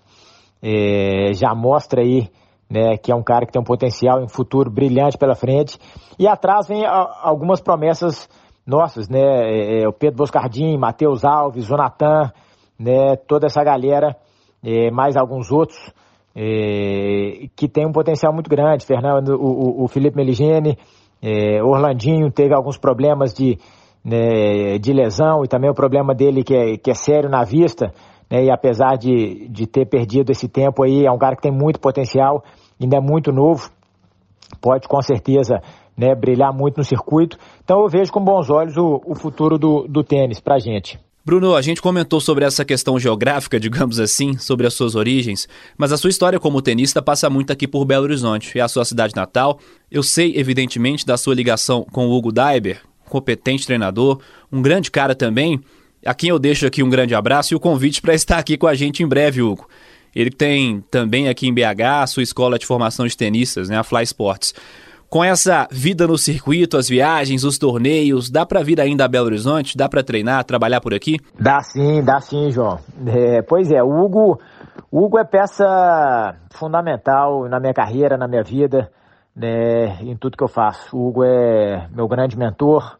É, 0.63 1.33
já 1.35 1.55
mostra 1.55 2.03
aí 2.03 2.29
né, 2.73 2.97
que 2.97 3.13
é 3.13 3.15
um 3.15 3.23
cara 3.23 3.45
que 3.45 3.53
tem 3.53 3.61
um 3.61 3.65
potencial 3.65 4.21
em 4.21 4.25
um 4.25 4.29
futuro 4.29 4.71
brilhante 4.71 5.19
pela 5.19 5.35
frente. 5.35 5.79
E 6.19 6.27
atrás 6.27 6.67
vem 6.67 6.87
a, 6.87 7.21
algumas 7.23 7.61
promessas 7.61 8.29
nossas, 8.67 9.09
né, 9.09 9.21
é, 9.21 9.83
é, 9.83 9.89
o 9.89 9.93
Pedro 9.93 10.19
Boscardim, 10.19 10.79
Matheus 10.79 11.25
Alves, 11.25 11.71
o 11.71 11.77
Natan, 11.77 12.33
né, 12.79 13.17
toda 13.17 13.47
essa 13.47 13.63
galera 13.63 14.17
é, 14.65 14.91
mais 14.91 15.17
alguns 15.17 15.51
outros 15.51 15.93
é, 16.35 17.49
que 17.55 17.69
tem 17.69 17.87
um 17.87 17.93
potencial 17.93 18.33
muito 18.33 18.49
grande. 18.49 18.87
Fernando, 18.87 19.35
o, 19.35 19.85
o 19.85 19.89
Felipe 19.89 20.17
Meligeni, 20.17 20.79
é, 21.21 21.63
Orlandinho 21.63 22.31
teve 22.31 22.55
alguns 22.55 22.79
problemas 22.79 23.35
de, 23.35 23.59
né, 24.05 24.79
de 24.79 24.93
lesão 24.93 25.45
e 25.45 25.49
também 25.49 25.71
o 25.71 25.75
problema 25.75 26.15
dele 26.15 26.43
que 26.43 26.55
é, 26.55 26.77
que 26.77 26.91
é 26.91 26.95
sério 26.95 27.31
na 27.31 27.45
vista. 27.45 27.93
Né, 28.31 28.45
e 28.45 28.51
apesar 28.51 28.97
de, 28.97 29.49
de 29.49 29.67
ter 29.67 29.87
perdido 29.87 30.31
esse 30.31 30.49
tempo 30.49 30.83
aí, 30.83 31.07
é 31.07 31.11
um 31.11 31.19
cara 31.19 31.37
que 31.37 31.43
tem 31.43 31.53
muito 31.53 31.79
potencial, 31.79 32.43
ainda 32.81 32.97
é 32.97 33.01
muito 33.01 33.31
novo, 33.31 33.71
pode 34.61 34.89
com 34.89 35.01
certeza 35.03 35.61
né, 35.97 36.15
brilhar 36.15 36.53
muito 36.53 36.79
no 36.79 36.85
circuito. 36.85 37.37
Então 37.63 37.81
eu 37.81 37.89
vejo 37.89 38.13
com 38.13 38.21
bons 38.21 38.51
olhos 38.51 38.77
o, 38.77 39.01
o 39.05 39.15
futuro 39.15 39.59
do, 39.59 39.87
do 39.89 40.03
tênis 40.03 40.41
pra 40.41 40.59
gente. 40.59 40.99
Bruno, 41.25 41.55
a 41.55 41.63
gente 41.63 41.81
comentou 41.81 42.21
sobre 42.21 42.45
essa 42.45 42.65
questão 42.65 42.99
geográfica, 42.99 43.59
digamos 43.61 44.01
assim, 44.01 44.37
sobre 44.39 44.67
as 44.67 44.75
suas 44.75 44.97
origens, 44.97 45.47
mas 45.79 45.93
a 45.93 45.97
sua 45.97 46.11
história 46.11 46.41
como 46.41 46.61
tenista 46.61 47.01
passa 47.01 47.31
muito 47.31 47.53
aqui 47.53 47.69
por 47.69 47.85
Belo 47.85 48.05
Horizonte, 48.05 48.59
é 48.59 48.63
a 48.63 48.67
sua 48.67 48.85
cidade 48.85 49.15
natal. 49.15 49.59
Eu 49.91 50.03
sei, 50.03 50.37
evidentemente, 50.37 51.07
da 51.07 51.17
sua 51.17 51.35
ligação 51.35 51.87
com 51.93 52.07
o 52.07 52.13
Hugo 52.13 52.33
Daiber, 52.33 52.81
competente 53.13 53.67
treinador, 53.67 54.21
um 54.51 54.63
grande 54.63 54.91
cara 54.91 55.15
também, 55.15 55.61
a 56.05 56.15
quem 56.15 56.31
eu 56.31 56.39
deixo 56.39 56.67
aqui 56.67 56.83
um 56.83 56.89
grande 56.89 57.15
abraço 57.15 57.53
e 57.53 57.57
o 57.57 57.61
convite 57.61 58.01
para 58.01 58.15
estar 58.15 58.39
aqui 58.39 58.57
com 58.57 58.67
a 58.67 58.75
gente 58.75 59.03
em 59.03 59.07
breve, 59.07 59.43
Hugo. 59.43 59.69
Ele 60.17 60.31
tem 60.31 60.83
também 60.91 61.29
aqui 61.29 61.47
em 61.47 61.55
BH 61.55 62.03
a 62.03 62.07
sua 62.07 62.23
escola 62.23 62.59
de 62.59 62.67
formação 62.67 63.07
de 63.07 63.17
tenistas, 63.17 63.69
né, 63.69 63.77
a 63.77 63.85
Fly 63.85 64.03
Sports. 64.05 64.55
Com 65.11 65.23
essa 65.23 65.69
vida 65.71 66.07
no 66.07 66.17
circuito, 66.17 66.79
as 66.79 66.89
viagens, 66.89 67.45
os 67.45 67.59
torneios, 67.59 68.31
dá 68.31 68.47
para 68.47 68.63
vir 68.63 68.81
ainda 68.81 69.05
a 69.05 69.09
Belo 69.09 69.27
Horizonte? 69.27 69.77
Dá 69.77 69.87
para 69.87 70.03
treinar, 70.03 70.43
trabalhar 70.45 70.81
por 70.81 70.95
aqui? 70.95 71.19
Dá 71.39 71.61
sim, 71.61 72.03
dá 72.03 72.19
sim, 72.19 72.51
João. 72.51 72.79
É, 73.07 73.43
pois 73.43 73.71
é, 73.71 73.83
o 73.83 73.91
Hugo, 73.91 74.41
Hugo 74.91 75.19
é 75.19 75.25
peça 75.25 76.35
fundamental 76.51 77.47
na 77.47 77.61
minha 77.61 77.75
carreira, 77.75 78.17
na 78.17 78.27
minha 78.27 78.43
vida, 78.43 78.91
né, 79.37 79.99
em 80.03 80.17
tudo 80.17 80.37
que 80.37 80.45
eu 80.45 80.49
faço. 80.49 80.97
O 80.97 81.09
Hugo 81.09 81.25
é 81.25 81.89
meu 81.95 82.09
grande 82.09 82.39
mentor, 82.39 82.97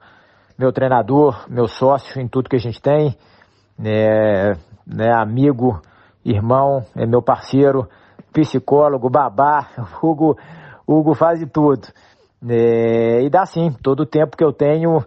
meu 0.59 0.73
treinador, 0.73 1.47
meu 1.49 1.67
sócio 1.67 2.21
em 2.21 2.29
tudo 2.29 2.49
que 2.49 2.57
a 2.57 2.61
gente 2.61 2.81
tem, 2.81 3.17
né, 3.79 4.53
né 4.87 5.13
amigo, 5.15 5.81
irmão, 6.25 6.85
é 6.97 7.07
meu 7.07 7.23
parceiro, 7.23 7.89
psicólogo, 8.33 9.11
babá. 9.11 9.69
Hugo 10.03 10.37
Hugo 10.87 11.15
faz 11.15 11.39
de 11.39 11.47
tudo. 11.47 11.89
É, 12.49 13.23
e 13.23 13.31
dá 13.31 13.47
sim, 13.47 13.71
todo 13.83 14.01
o 14.01 14.07
tempo 14.07 14.37
que 14.37 14.45
eu 14.45 14.53
tenho, 14.53 15.05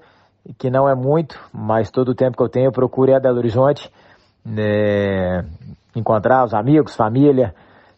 que 0.57 0.69
não 0.69 0.87
é 0.87 0.95
muito, 0.95 1.39
mas 1.53 1.91
todo 1.91 2.09
o 2.09 2.15
tempo 2.15 2.37
que 2.37 2.43
eu 2.43 2.49
tenho 2.49 2.67
eu 2.67 2.71
procuro 2.71 3.11
ir 3.11 3.15
a 3.15 3.19
Belo 3.19 3.37
Horizonte, 3.37 3.91
é, 4.57 5.43
encontrar 5.95 6.45
os 6.45 6.53
amigos, 6.53 6.95
família 6.95 7.53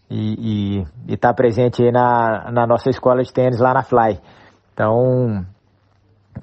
e 0.10 0.84
estar 1.08 1.30
tá 1.30 1.34
presente 1.34 1.84
aí 1.84 1.92
na, 1.92 2.50
na 2.52 2.66
nossa 2.66 2.90
escola 2.90 3.22
de 3.22 3.32
tênis 3.32 3.60
lá 3.60 3.74
na 3.74 3.84
Fly. 3.84 4.20
Então, 4.74 5.46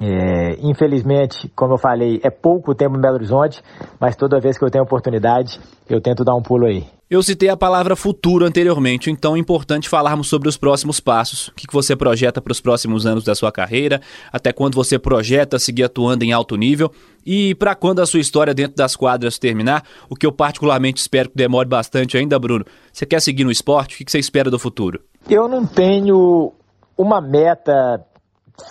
é, 0.06 0.58
infelizmente, 0.60 1.48
como 1.56 1.74
eu 1.74 1.78
falei, 1.78 2.20
é 2.22 2.30
pouco 2.30 2.74
tempo 2.74 2.96
em 2.96 3.00
Belo 3.00 3.14
Horizonte, 3.14 3.62
mas 3.98 4.14
toda 4.14 4.38
vez 4.38 4.58
que 4.58 4.64
eu 4.64 4.70
tenho 4.70 4.84
oportunidade, 4.84 5.58
eu 5.88 6.00
tento 6.00 6.24
dar 6.24 6.34
um 6.34 6.42
pulo 6.42 6.66
aí. 6.66 6.84
Eu 7.08 7.22
citei 7.22 7.48
a 7.48 7.56
palavra 7.56 7.94
futuro 7.94 8.44
anteriormente, 8.44 9.10
então 9.10 9.36
é 9.36 9.38
importante 9.38 9.88
falarmos 9.88 10.28
sobre 10.28 10.48
os 10.48 10.56
próximos 10.56 11.00
passos. 11.00 11.48
O 11.48 11.54
que 11.54 11.66
você 11.72 11.94
projeta 11.94 12.40
para 12.40 12.50
os 12.50 12.60
próximos 12.60 13.06
anos 13.06 13.24
da 13.24 13.34
sua 13.34 13.52
carreira, 13.52 14.00
até 14.32 14.52
quando 14.52 14.74
você 14.74 14.98
projeta 14.98 15.58
seguir 15.58 15.84
atuando 15.84 16.24
em 16.24 16.32
alto 16.32 16.56
nível 16.56 16.90
e 17.24 17.54
para 17.54 17.74
quando 17.74 18.00
a 18.00 18.06
sua 18.06 18.20
história 18.20 18.52
dentro 18.52 18.76
das 18.76 18.96
quadras 18.96 19.38
terminar, 19.38 19.84
o 20.08 20.16
que 20.16 20.26
eu 20.26 20.32
particularmente 20.32 21.00
espero 21.00 21.30
que 21.30 21.36
demore 21.36 21.68
bastante 21.68 22.16
ainda, 22.16 22.38
Bruno. 22.38 22.64
Você 22.92 23.06
quer 23.06 23.20
seguir 23.20 23.44
no 23.44 23.50
esporte? 23.50 23.94
O 23.94 24.04
que 24.04 24.10
você 24.10 24.18
espera 24.18 24.50
do 24.50 24.58
futuro? 24.58 25.00
Eu 25.28 25.46
não 25.46 25.64
tenho 25.64 26.52
uma 26.96 27.20
meta 27.20 28.04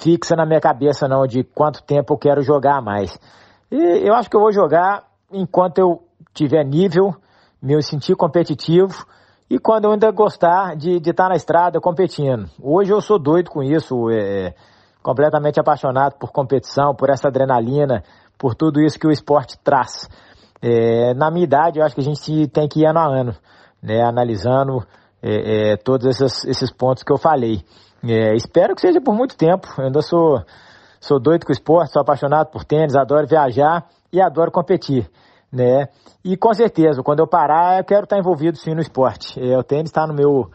fixa 0.01 0.35
na 0.35 0.45
minha 0.45 0.61
cabeça 0.61 1.07
não 1.07 1.25
de 1.25 1.43
quanto 1.43 1.83
tempo 1.83 2.13
eu 2.13 2.17
quero 2.17 2.41
jogar 2.41 2.81
mais. 2.81 3.17
E 3.71 4.07
eu 4.07 4.13
acho 4.13 4.29
que 4.29 4.35
eu 4.35 4.41
vou 4.41 4.51
jogar 4.51 5.03
enquanto 5.31 5.79
eu 5.79 6.03
tiver 6.33 6.63
nível, 6.63 7.15
me 7.61 7.81
sentir 7.81 8.15
competitivo 8.15 9.05
e 9.49 9.59
quando 9.59 9.85
eu 9.85 9.91
ainda 9.91 10.11
gostar 10.11 10.75
de 10.75 10.97
estar 10.97 11.13
tá 11.13 11.29
na 11.29 11.35
estrada 11.35 11.79
competindo. 11.79 12.49
Hoje 12.61 12.91
eu 12.91 13.01
sou 13.01 13.19
doido 13.19 13.49
com 13.49 13.61
isso, 13.61 14.09
é, 14.09 14.53
completamente 15.01 15.59
apaixonado 15.59 16.15
por 16.17 16.31
competição, 16.31 16.95
por 16.95 17.09
essa 17.09 17.27
adrenalina, 17.27 18.03
por 18.37 18.55
tudo 18.55 18.81
isso 18.81 18.99
que 18.99 19.07
o 19.07 19.11
esporte 19.11 19.57
traz. 19.63 20.09
É, 20.61 21.13
na 21.13 21.29
minha 21.29 21.43
idade, 21.43 21.79
eu 21.79 21.85
acho 21.85 21.93
que 21.93 22.01
a 22.01 22.03
gente 22.03 22.47
tem 22.47 22.67
que 22.67 22.81
ir 22.81 22.85
ano 22.85 22.99
a 22.99 23.05
ano, 23.05 23.35
né, 23.81 24.01
analisando 24.01 24.83
é, 25.21 25.73
é, 25.73 25.77
todos 25.77 26.05
esses, 26.07 26.45
esses 26.45 26.71
pontos 26.71 27.03
que 27.03 27.11
eu 27.11 27.17
falei. 27.17 27.63
É, 28.05 28.35
espero 28.35 28.75
que 28.75 28.81
seja 28.81 28.99
por 28.99 29.15
muito 29.15 29.37
tempo. 29.37 29.67
Eu 29.77 29.85
ainda 29.85 30.01
sou, 30.01 30.43
sou 30.99 31.19
doido 31.19 31.45
com 31.45 31.51
esporte, 31.51 31.93
sou 31.93 32.01
apaixonado 32.01 32.51
por 32.51 32.65
tênis, 32.65 32.95
adoro 32.95 33.25
viajar 33.25 33.87
e 34.11 34.21
adoro 34.21 34.51
competir. 34.51 35.09
Né? 35.51 35.87
E 36.23 36.35
com 36.35 36.53
certeza, 36.53 37.01
quando 37.01 37.19
eu 37.19 37.27
parar, 37.27 37.79
eu 37.79 37.85
quero 37.85 38.03
estar 38.03 38.17
envolvido 38.17 38.57
sim 38.57 38.73
no 38.73 38.81
esporte. 38.81 39.39
É, 39.39 39.57
o 39.57 39.63
tênis 39.63 39.89
está 39.89 40.05
no 40.05 40.13
meu, 40.13 40.51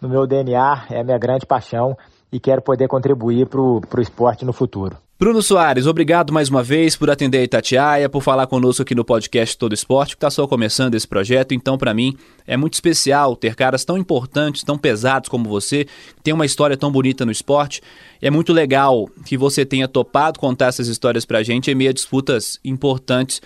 no 0.00 0.08
meu 0.08 0.26
DNA, 0.26 0.86
é 0.90 1.00
a 1.00 1.04
minha 1.04 1.18
grande 1.18 1.46
paixão 1.46 1.96
e 2.30 2.38
quero 2.38 2.62
poder 2.62 2.86
contribuir 2.86 3.46
para 3.48 3.60
o 3.60 4.00
esporte 4.00 4.44
no 4.44 4.52
futuro. 4.52 4.96
Bruno 5.22 5.40
Soares, 5.40 5.86
obrigado 5.86 6.32
mais 6.32 6.48
uma 6.48 6.64
vez 6.64 6.96
por 6.96 7.08
atender 7.08 7.38
a 7.38 7.42
Itatiaia, 7.44 8.08
por 8.08 8.20
falar 8.20 8.48
conosco 8.48 8.82
aqui 8.82 8.92
no 8.92 9.04
podcast 9.04 9.56
Todo 9.56 9.72
Esporte, 9.72 10.16
que 10.16 10.16
está 10.16 10.28
só 10.28 10.48
começando 10.48 10.96
esse 10.96 11.06
projeto. 11.06 11.54
Então, 11.54 11.78
para 11.78 11.94
mim, 11.94 12.16
é 12.44 12.56
muito 12.56 12.74
especial 12.74 13.36
ter 13.36 13.54
caras 13.54 13.84
tão 13.84 13.96
importantes, 13.96 14.64
tão 14.64 14.76
pesados 14.76 15.28
como 15.28 15.48
você, 15.48 15.84
que 15.84 16.22
tem 16.24 16.34
uma 16.34 16.44
história 16.44 16.76
tão 16.76 16.90
bonita 16.90 17.24
no 17.24 17.30
esporte. 17.30 17.80
É 18.20 18.32
muito 18.32 18.52
legal 18.52 19.08
que 19.24 19.36
você 19.36 19.64
tenha 19.64 19.86
topado 19.86 20.40
contar 20.40 20.66
essas 20.66 20.88
histórias 20.88 21.24
para 21.24 21.38
a 21.38 21.42
gente 21.44 21.70
em 21.70 21.74
meio 21.76 21.90
a 21.90 21.92
disputas 21.92 22.58
importantes 22.64 23.40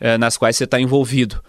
eh, 0.00 0.16
nas 0.16 0.38
quais 0.38 0.56
você 0.56 0.64
está 0.64 0.80
envolvido 0.80 1.42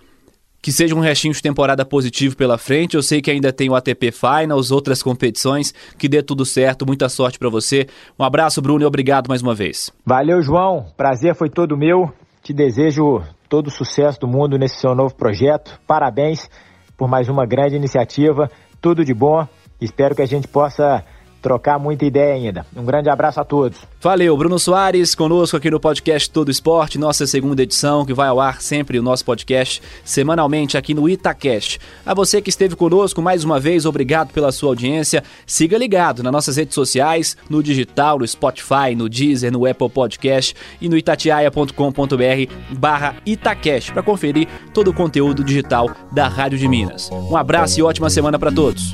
que 0.62 0.72
seja 0.72 0.96
um 0.96 1.00
restinho 1.00 1.34
de 1.34 1.42
temporada 1.42 1.84
positivo 1.84 2.36
pela 2.36 2.58
frente. 2.58 2.96
Eu 2.96 3.02
sei 3.02 3.22
que 3.22 3.32
ainda 3.32 3.52
tem 3.52 3.70
o 3.70 3.76
ATP 3.76 4.12
Finals, 4.12 4.72
outras 4.72 5.02
competições, 5.02 5.74
que 5.98 6.08
dê 6.08 6.22
tudo 6.22 6.46
certo. 6.46 6.86
Muita 6.86 7.10
sorte 7.10 7.40
para 7.40 7.50
você. 7.50 7.88
Um 8.20 8.24
abraço, 8.24 8.62
Bruno, 8.62 8.84
e 8.84 8.86
obrigado 8.86 9.28
mais 9.28 9.42
uma 9.42 9.56
vez. 9.56 9.92
Valeu, 10.06 10.42
João. 10.42 10.86
Prazer 10.96 11.34
foi 11.36 11.50
todo 11.50 11.78
meu. 11.78 12.12
Te 12.44 12.54
desejo 12.54 13.22
todo 13.50 13.68
o 13.68 13.72
sucesso 13.72 14.20
do 14.20 14.28
mundo 14.28 14.58
nesse 14.58 14.80
seu 14.80 14.94
novo 14.94 15.16
projeto. 15.16 15.80
Parabéns 15.88 16.50
por 16.98 17.08
mais 17.08 17.28
uma 17.28 17.46
grande 17.46 17.76
iniciativa. 17.76 18.50
Tudo 18.80 19.04
de 19.04 19.14
bom. 19.14 19.48
Espero 19.80 20.16
que 20.16 20.22
a 20.22 20.28
gente 20.28 20.48
possa 20.48 21.04
trocar 21.42 21.80
muita 21.80 22.06
ideia 22.06 22.36
ainda. 22.36 22.66
Um 22.76 22.86
grande 22.86 23.10
abraço 23.10 23.40
a 23.40 23.44
todos. 23.44 23.80
Valeu, 24.00 24.36
Bruno 24.38 24.58
Soares, 24.58 25.16
conosco 25.16 25.58
aqui 25.58 25.70
no 25.70 25.80
podcast 25.80 26.30
Todo 26.30 26.52
Esporte, 26.52 26.98
nossa 26.98 27.26
segunda 27.28 27.64
edição, 27.64 28.06
que 28.06 28.14
vai 28.14 28.28
ao 28.28 28.40
ar 28.40 28.62
sempre 28.62 28.98
o 29.00 29.04
nosso 29.04 29.26
podcast 29.26 29.82
semanalmente 30.04 30.78
aqui 30.78 30.94
no 30.94 31.10
Itacast. 31.10 31.80
A 32.06 32.14
você 32.14 32.42
que 32.42 32.50
esteve 32.50 32.76
conosco 32.76 33.22
mais 33.22 33.44
uma 33.44 33.60
vez, 33.60 33.86
obrigado 33.86 34.32
pela 34.32 34.52
sua 34.52 34.70
audiência. 34.70 35.24
Siga 35.46 35.78
ligado 35.78 36.24
nas 36.24 36.32
nossas 36.32 36.58
redes 36.58 36.76
sociais, 36.76 37.36
no 37.50 37.62
digital, 37.62 38.20
no 38.20 38.28
Spotify, 38.28 38.96
no 38.96 39.10
Deezer, 39.10 39.52
no 39.52 39.66
Apple 39.66 39.90
Podcast 39.90 40.56
e 40.80 40.88
no 40.88 40.98
itatiaia.com.br 40.98 42.54
barra 42.72 43.16
Itacast 43.26 43.92
para 43.92 44.04
conferir 44.04 44.48
todo 44.74 44.90
o 44.90 44.94
conteúdo 44.94 45.44
digital 45.44 45.90
da 46.12 46.28
Rádio 46.28 46.58
de 46.58 46.68
Minas. 46.68 47.10
Um 47.12 47.36
abraço 47.36 47.80
e 47.80 47.84
ótima 47.84 48.10
semana 48.10 48.38
para 48.38 48.52
todos. 48.52 48.94